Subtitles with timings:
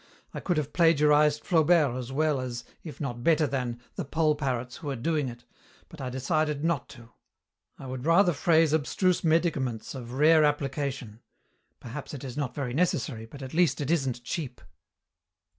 [0.33, 4.77] I could have plagiarized Flaubert as well as, if not better than, the poll parrots
[4.77, 5.45] who are doing it,
[5.89, 7.09] but I decided not to.
[7.77, 11.19] I would rather phrase abstruse medicaments of rare application;
[11.79, 14.59] perhaps it is not very necessary, but at least it isn't cheap."